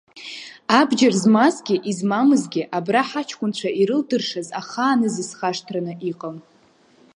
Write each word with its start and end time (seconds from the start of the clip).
Абџьар 0.79 1.13
змазгьы 1.21 1.75
измамызгьы 1.89 2.63
абра 2.77 3.01
ҳаҷкәынцәа 3.09 3.69
ирылдыршаз 3.79 4.47
ахааназ 4.59 5.15
исхашҭраны 5.23 5.93
иҟам. 6.09 6.37